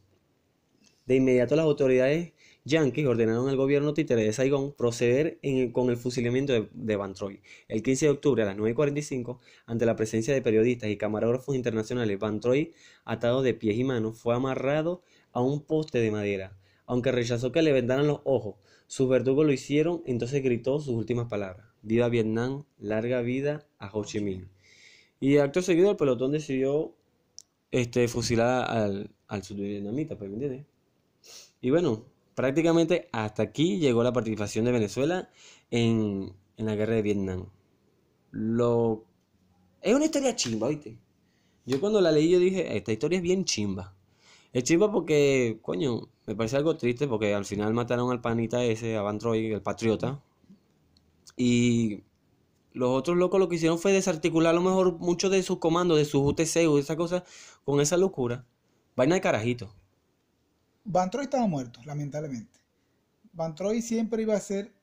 [1.06, 5.40] De inmediato las autoridades yanquis ordenaron al gobierno títere de Saigón proceder
[5.74, 7.42] con el fusilamiento de, de Van Troy.
[7.68, 12.18] El 15 de octubre a las 9.45, ante la presencia de periodistas y camarógrafos internacionales,
[12.20, 16.58] Van Troy, atado de pies y manos, fue amarrado a un poste de madera.
[16.86, 18.56] Aunque rechazó que le vendaran los ojos,
[18.92, 21.66] sus verdugos lo hicieron, entonces gritó sus últimas palabras.
[21.82, 24.50] Viva Vietnam, larga vida a Ho Chi Minh.
[25.22, 26.94] Y acto seguido el pelotón decidió
[27.72, 30.66] este, fusilar al, al sudvietnamita, pues, ¿me entiendes?
[31.62, 32.04] Y bueno,
[32.36, 35.30] prácticamente hasta aquí llegó la participación de Venezuela
[35.70, 37.46] en, en la guerra de Vietnam.
[38.32, 39.06] Lo...
[39.82, 40.98] Es una historia chimba, ¿viste?
[41.66, 43.96] Yo cuando la leí yo dije, esta historia es bien chimba.
[44.54, 48.98] Es chimba porque, coño, me parece algo triste porque al final mataron al panita ese,
[48.98, 50.22] a Van Troy, el patriota.
[51.38, 52.04] Y
[52.74, 55.98] los otros locos lo que hicieron fue desarticular a lo mejor muchos de sus comandos,
[55.98, 57.24] de sus UTC o esa cosa,
[57.64, 58.46] con esa locura.
[58.96, 59.74] Vaina de carajito.
[60.84, 62.60] Van Troy estaba muerto, lamentablemente.
[63.34, 64.74] Van Troy siempre iba a ser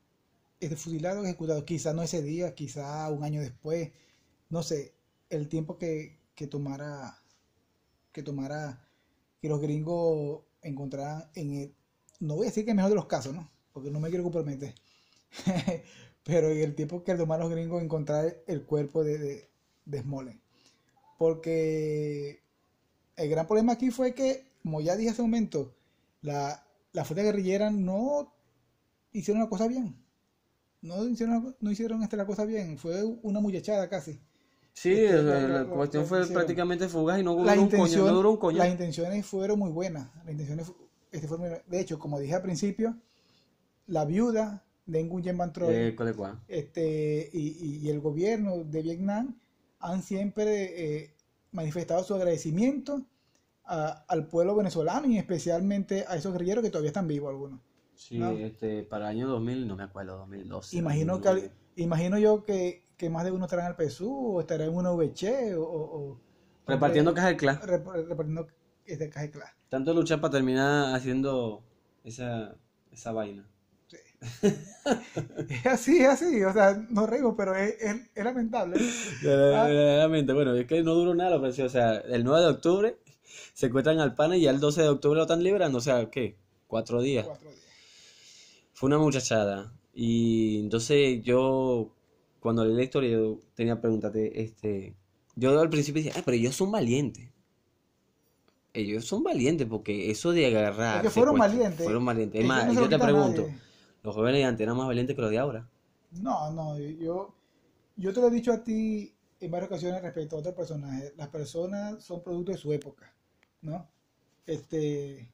[0.61, 1.65] este, fusilado, ejecutado.
[1.65, 3.93] Quizá no ese día, quizá un año después.
[4.49, 4.95] No sé,
[5.29, 7.19] el tiempo que, que tomara,
[8.13, 8.88] que tomara,
[9.41, 11.75] que los gringos encontraran en el,
[12.21, 13.49] no voy a decir que el mejor de los casos, ¿no?
[13.73, 14.75] Porque no me quiero comprometer.
[16.25, 19.49] Pero en el tiempo que tomaron los gringos encontrar el cuerpo de, de,
[19.87, 20.39] de Smollett.
[21.19, 22.43] Porque
[23.17, 25.75] el gran problema aquí fue que, como ya dije hace un momento,
[26.23, 28.33] la, la fuerza guerrillera no
[29.13, 29.97] hicieron la cosa bien.
[30.83, 32.79] No hicieron, no hicieron esta la cosa bien.
[32.79, 34.21] Fue una muchachada casi.
[34.81, 36.35] Sí, Este, la, cuestión fue hicieron.
[36.35, 38.59] prácticamente fugaz y no duró un coño, intención- no duró un coño.
[38.59, 40.09] las intenciones fueron muy buenas.
[40.19, 40.73] Las intenciones,
[41.11, 41.61] este, muy buenas.
[41.67, 42.97] de hecho, como dije al principio,
[43.89, 45.97] la viuda de Nguyen Van Troy Eh,
[46.47, 49.35] este, y, y- el gobierno de Vietnam
[49.81, 51.15] han siempre eh,
[51.53, 53.03] manifestado su agradecimiento
[53.65, 57.61] a- al pueblo venezolano y especialmente a esos guerrilleros que todavía están vivos algunos.
[57.97, 58.31] Sí, No.
[58.31, 60.77] este, para el año 2000, no me acuerdo, 2012.
[60.77, 61.53] Imagino, que, 2009.
[61.77, 64.75] al- imagino yo que, que más de uno estará en el PSU o estará en
[64.75, 66.21] una VC o, o-
[66.67, 67.61] Repartiendo cajas de clase.
[67.67, 68.47] rep- repartiendo
[68.85, 69.53] este caja de clase.
[69.71, 71.63] Tanto luchar para terminar haciendo
[72.05, 72.55] esa,
[72.93, 73.49] esa vaina.
[75.49, 78.77] Es así, es así, o sea, no reímos, pero es, es- es lamentable.
[78.79, 79.67] Ah.
[79.69, 81.67] Verdaderamente, bueno, es que no duró nada la operación.
[81.67, 82.99] O sea, el 9 de octubre
[83.55, 85.79] secuestran al pana y ya el 12 de octubre lo están liberando.
[85.79, 86.37] O sea, ¿qué?
[86.67, 87.27] Cuatro días.
[87.27, 87.63] Cuatro días.
[88.73, 89.73] Fue una muchachada.
[89.95, 91.95] Y entonces yo,
[92.41, 94.97] cuando la historia, yo tenía pregúntate, este,
[95.37, 97.31] yo al principio decía, ah, pero ellos son valientes.
[98.75, 101.85] Ellos son valientes porque eso de agarrar, Porque fueron valientes.
[101.85, 102.41] fueron valientes.
[102.41, 103.59] Es más, no yo te pregunto, nadie.
[104.03, 105.69] los jóvenes de antes eran más valientes que los de ahora.
[106.13, 107.35] No, no, yo,
[107.97, 111.13] yo te lo he dicho a ti en varias ocasiones respecto a otros personajes.
[111.17, 113.13] Las personas son producto de su época,
[113.63, 113.89] ¿no?
[114.47, 115.31] Este,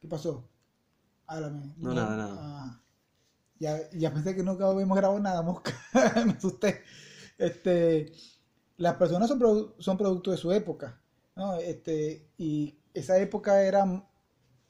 [0.00, 0.44] ¿qué pasó?
[1.26, 1.74] Háblame.
[1.78, 2.36] No, nada, nada.
[2.38, 2.80] Ah,
[3.58, 5.72] ya, ya pensé que nunca habíamos grabado nada, mosca.
[6.26, 6.82] Me asusté.
[7.38, 8.12] Este,
[8.78, 11.00] las personas son, produ- son producto de su época,
[11.36, 11.56] ¿no?
[11.58, 13.84] Este, y esa época era,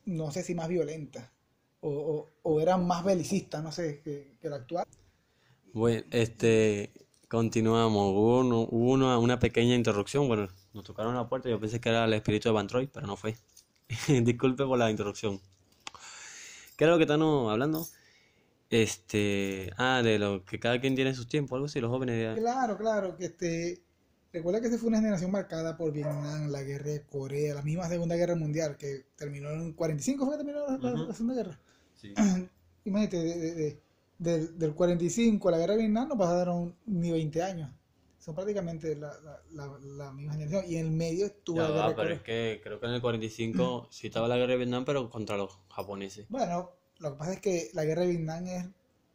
[0.06, 1.32] no sé si más violenta,
[1.80, 4.84] o, o, o era más belicista, no sé, que, que la actual.
[5.72, 6.92] Bueno, este,
[7.28, 8.12] continuamos.
[8.12, 10.26] Hubo, uno- hubo una, una pequeña interrupción.
[10.28, 11.48] Bueno, nos tocaron la puerta.
[11.48, 13.36] Yo pensé que era el espíritu de Van Troy, pero no fue.
[14.22, 15.40] Disculpe por la interrupción.
[16.76, 17.86] ¿Qué era lo que estamos hablando?
[18.70, 22.34] Este, ah, de lo que cada quien tiene sus tiempos, algo así, los jóvenes.
[22.34, 23.82] de- Claro, claro, que este,
[24.32, 27.88] recuerda que esa fue una generación marcada por Vietnam, la guerra de Corea, la misma
[27.88, 31.04] Segunda Guerra Mundial, que terminó en 45, fue que terminó la, la- Ujú.
[31.08, 31.60] la Segunda Guerra.
[31.94, 32.12] Sí.
[32.84, 33.80] Imagínate, de- de- de-
[34.18, 37.70] del, del 45 a la guerra de Vietnam no pasaron ni 20 años.
[38.18, 40.64] Son prácticamente la, la, la, la misma generación.
[40.68, 42.14] Y en el medio estuvo Ya la guerra pero Corea.
[42.16, 45.36] es que creo que en el 45 sí estaba la guerra de Vietnam, pero contra
[45.36, 46.26] los japoneses.
[46.28, 48.66] Bueno, lo que pasa es que la guerra de Vietnam es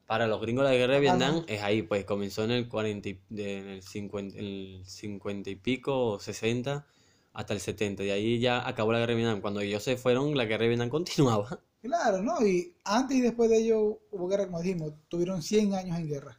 [0.07, 0.99] Para los gringos la guerra de.
[0.99, 5.49] Vietnam es ahí, pues comenzó en el 40 y, en el 50, en el 50
[5.49, 6.85] y pico, o 60,
[7.33, 8.03] hasta el 70.
[8.03, 9.41] De ahí ya acabó la guerra de Vietnam.
[9.41, 11.59] Cuando ellos se fueron, la guerra de Vietnam continuaba.
[11.81, 12.45] Claro, ¿no?
[12.45, 16.37] Y antes y después de ello hubo guerra, como dijimos, tuvieron 100 años en guerra,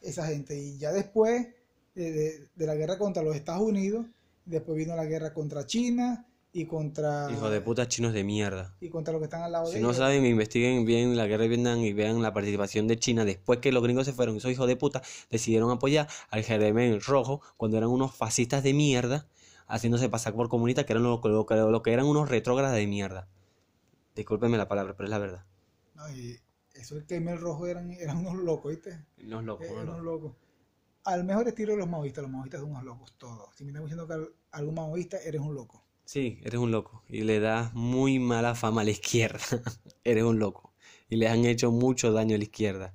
[0.00, 0.56] esa gente.
[0.56, 1.48] Y ya después
[1.94, 4.06] de, de- de la guerra contra los Estados Unidos,
[4.44, 8.76] después vino la guerra contra China y contra, Hijos de puta chinos de mierda.
[8.80, 9.96] y contra los que están al lado Si de no ellos.
[9.98, 13.72] saben, investiguen bien la guerra de Vietnam y vean la participación de China después que
[13.72, 14.36] los gringos se fueron.
[14.36, 19.26] Esos hijos de puta decidieron apoyar al Jeremín Rojo cuando eran unos fascistas de mierda,
[19.66, 23.26] haciéndose pasar por comunistas que eran lo, lo lo que eran unos retrógradas de mierda.
[24.14, 25.44] Discúlpenme la palabra, pero es la verdad.
[25.96, 26.38] No, y
[26.74, 29.04] eso el Khmer rojo eran, eran unos locos, ¿viste?
[29.24, 30.22] Unos locos, Eh, unos eran unos locos.
[30.30, 30.36] locos.
[31.02, 33.54] Al mejor estilo de los maoístas, los maoístas son unos locos, todos.
[33.56, 35.83] Si me están diciendo que al- algún maoísta, eres un loco.
[36.04, 37.02] Sí, eres un loco.
[37.08, 39.40] Y le das muy mala fama a la izquierda.
[40.04, 40.72] Eres un loco.
[41.08, 42.94] Y le han hecho mucho daño a la izquierda.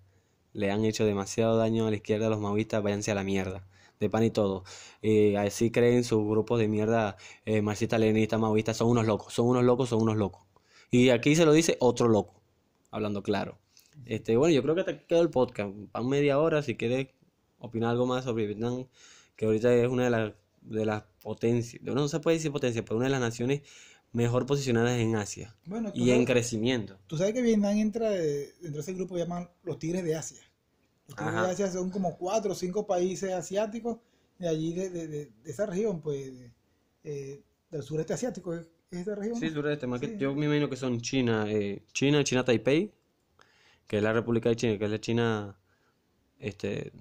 [0.53, 2.83] Le han hecho demasiado daño a la izquierda a los maoístas.
[2.83, 3.67] Váyanse a la mierda.
[3.99, 4.63] De pan y todo.
[5.01, 8.77] Eh, así creen sus grupos de mierda eh, marxistas, leninistas, maoístas.
[8.77, 9.33] Son unos locos.
[9.33, 10.45] Son unos locos, son unos locos.
[10.91, 12.41] Y aquí se lo dice otro loco.
[12.91, 13.57] Hablando claro.
[14.05, 15.71] Este, bueno, yo creo que te quedó el podcast.
[15.91, 17.07] Van media hora si quieres
[17.57, 18.85] opinar algo más sobre Vietnam.
[19.35, 21.81] Que ahorita es una de las, de las potencias.
[21.83, 23.61] No se puede decir potencia, pero una de las naciones
[24.11, 25.55] mejor posicionadas en Asia.
[25.65, 26.97] Bueno, Y en crecimiento.
[27.07, 30.15] tú sabes que Vietnam entra de- dentro de ese grupo que llaman los Tigres de
[30.15, 30.41] Asia.
[31.07, 31.45] Los Tigres Ajá.
[31.47, 33.97] de Asia son como cuatro o cinco países asiáticos
[34.39, 36.31] de allí, de, de- de- de esa región, pues,
[37.03, 39.39] eh, del sureste asiático, ¿es, es esa región?
[39.39, 40.17] Sí, sureste, más que Sí.
[40.17, 42.91] yo me imagino que son China, eh, China, China Taipei,
[43.87, 45.59] que es la República de China, que es la China,
[46.39, 46.91] este,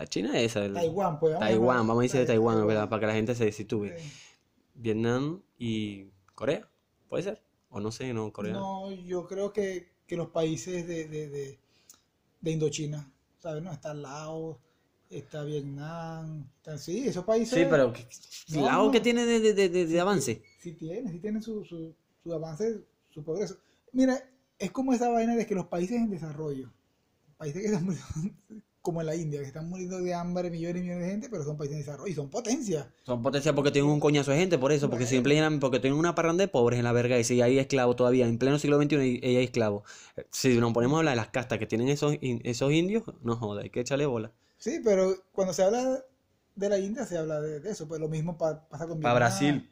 [0.00, 1.34] la China esa, el- Taiwán, pues.
[1.34, 2.88] vamos Taiwán, vamos a decir de Tai- Taiwán, ¿verdad?
[2.88, 3.52] Para que la gente se.
[3.52, 3.66] Sí.
[4.74, 6.68] Vietnam y Corea,
[7.08, 7.42] ¿puede ser?
[7.68, 8.52] O no sé, no, Corea.
[8.54, 11.58] No, yo creo que, que los países de, de, de,
[12.40, 13.62] de Indochina, ¿sabes?
[13.62, 14.56] No, está Laos,
[15.10, 18.06] está Vietnam, está- sí, esos países Sí, pero ¿qué-
[18.48, 18.92] No, ¿Laos no.
[18.92, 20.42] que tiene de, de, de- de- de avance?
[20.60, 23.58] sí tienen, sí tienen su, su, su avance, su progreso.
[23.92, 24.18] Mira,
[24.58, 26.72] es como esa vaina de que los países en desarrollo,
[27.36, 28.34] países que están muriendo,
[28.82, 31.44] como en la India, que están muriendo de hambre millones y millones de gente, pero
[31.44, 32.86] son países en desarrollo y son potencias.
[33.04, 35.04] Son potencias porque tienen un coñazo de gente, por eso, porque
[35.36, 38.26] eran, porque tienen una parranda de pobres en la verga y si hay esclavos todavía,
[38.26, 39.82] en pleno siglo XXI y y hay esclavos.
[40.30, 43.62] Si nos ponemos a hablar de las castas que tienen esos, esos indios, no joda,
[43.62, 44.32] hay que echarle bola.
[44.58, 46.02] Sí, pero cuando se habla
[46.56, 49.14] de la India se habla de, de eso, pues lo mismo pa- pasa con Para.
[49.14, 49.68] Brasil,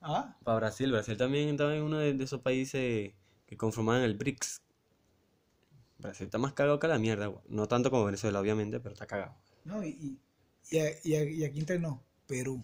[0.00, 3.12] Ah, para Brasil, Brasil también está en uno de, de esos países
[3.46, 4.62] que conforman el BRICS.
[6.06, 7.42] Brasil está más cagado que la mierda, güey.
[7.48, 9.34] no tanto como Venezuela, obviamente, pero está cagado.
[9.64, 10.18] no, y,
[10.70, 12.62] y, y, y aquí entre nos, Perú.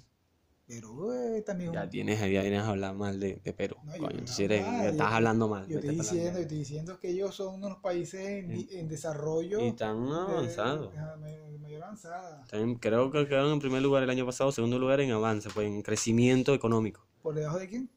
[0.67, 3.77] Perú eh, también Ya tienes, ya vienes a hablar mal de, de Perú.
[3.85, 5.67] No, coño, no eres- mal, estás yo- hablando mal.
[5.69, 9.61] Yo estoy diciendo, yo estoy diciendo que ellos son unos países en, di- en desarrollo.
[9.61, 10.93] Y de- avanzados.
[10.95, 12.45] de- de mayor avanzada.
[12.49, 15.67] También creo que quedaron en primer lugar el año pasado, segundo lugar en avance, pues
[15.67, 17.91] en crecimiento económico, ¿Por debajo de quién?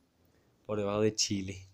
[0.66, 1.70] por debajo de Chile.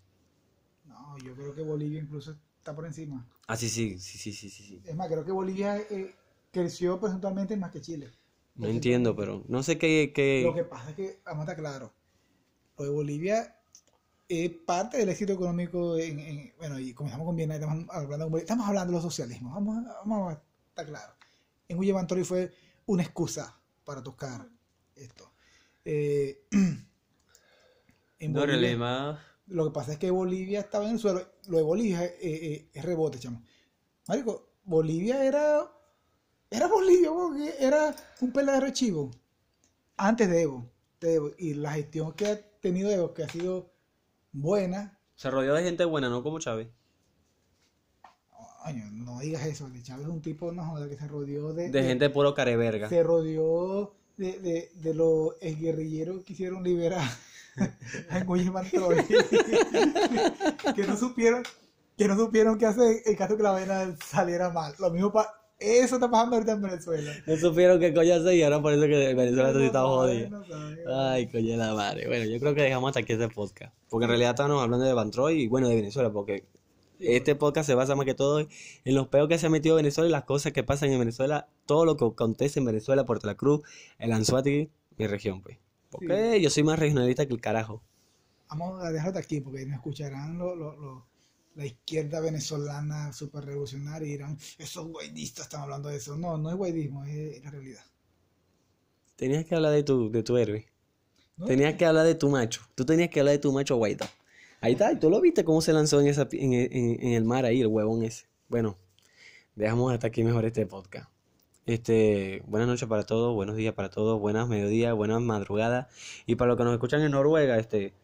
[0.84, 3.26] No, yo creo que Bolivia incluso está por encima.
[3.48, 4.82] Ah, sí, sí, sí, sí, sí, sí.
[4.84, 6.14] Es más, creo que Bolivia eh,
[6.52, 8.10] creció porcentualmente más que Chile.
[8.54, 10.42] No entiendo, pero no sé qué, qué...
[10.44, 11.92] Lo que pasa es que, vamos a estar claro,
[12.78, 13.56] lo de Bolivia
[14.28, 18.32] es parte del éxito económico, en, en- bueno, y comenzamos con Vietnam, estamos hablando, con
[18.32, 21.14] Bolivia, estamos hablando de los socialismos, vamos, a- vamos a estar claro.
[21.68, 22.52] En Huyevantori fue
[22.86, 24.46] una excusa para tocar
[24.94, 25.32] esto.
[25.84, 29.20] Eh, en No, Bolivia- releva...
[29.52, 31.26] lo que pasa es que Bolivia estaba en el suelo.
[31.48, 33.42] Lo de Bolivia eh, eh, es rebote, chamo.
[34.08, 35.70] Marico, Bolivia era.
[36.50, 39.10] Era Bolivia, porque era un peladero chivo.
[39.96, 41.30] Antes de Evo, de Evo.
[41.38, 43.72] Y la gestión que ha tenido Evo, que ha sido
[44.32, 44.98] buena.
[45.14, 46.68] Se rodeó de gente buena, no como Chávez.
[48.64, 49.68] Coño, no digas eso.
[49.70, 51.70] De Chávez es un tipo, no joda, que se rodeó de.
[51.70, 52.88] De gente puro careverga.
[52.88, 57.02] Se rodeó de, de, de los guerrilleros que quisieron liberar
[60.74, 61.42] que no supieron
[61.96, 64.74] que no supieron qué hacer en caso que la vaina saliera mal.
[64.78, 67.12] Lo mismo pa eso está pasando ahorita en Venezuela.
[67.26, 70.30] No supieron qué coño hacer y ahora por eso que Venezuela está No está jodido.
[70.30, 70.78] no saben.
[70.88, 72.08] Ay, coño de la madre.
[72.08, 73.72] Bueno, yo creo que dejamos hasta aquí este podcast.
[73.88, 76.46] Porque en realidad estábamos hablando de Bantroy y bueno, de Venezuela, porque
[76.98, 80.08] este podcast se basa más que todo en los peos que se ha metido Venezuela
[80.08, 83.36] y las cosas que pasan en Venezuela, todo lo que acontece en Venezuela, Puerto La
[83.36, 83.60] Cruz,
[83.98, 85.58] el Anzuategui, mi región, pues.
[85.92, 87.82] Porque yo soy más regionalista que el carajo.
[88.48, 91.06] Vamos a dejarlo aquí porque nos escucharán lo- lo- lo-
[91.54, 96.16] la izquierda venezolana super revolucionaria y dirán, esos guaidistas están hablando de eso.
[96.16, 97.82] No, no es guaidismo, es la realidad.
[99.16, 100.66] Tenías que hablar de tu, de tu héroe.
[101.36, 101.46] ¿no?
[101.46, 102.62] Tenías que hablar de tu macho.
[102.74, 104.06] Tú tenías que hablar de tu macho Guaidó.
[104.60, 106.70] Ahí está, y tú lo viste cómo se lanzó en, esa, en, en-
[107.06, 108.26] en el mar ahí, el huevón ese.
[108.48, 108.76] Bueno,
[109.54, 111.10] Dejamos hasta aquí mejor este podcast.
[111.64, 115.86] Este, buenas noches para todos, buenos días para todos, buenas mediodías, buenas madrugadas.
[116.26, 117.94] Y para los que nos escuchan en Noruega, este,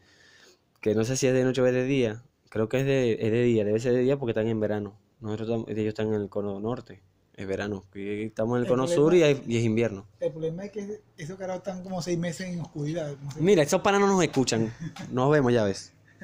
[0.80, 3.12] que no sé si es de noche o es de día, creo que es de,
[3.14, 4.96] es de día, debe ser de día porque están en verano.
[5.20, 7.02] Nosotros tam- ellos están en el cono norte,
[7.34, 7.84] es verano.
[7.96, 10.06] Y estamos en el El cono sur y, hay- y es invierno.
[10.20, 13.16] El problema es que esos carajos están como seis meses en oscuridad.
[13.40, 14.72] Mira, estos panas no nos escuchan.
[15.11, 15.92] Nos vemos, ya ves.